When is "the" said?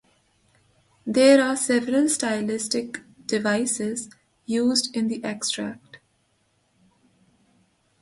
5.09-5.23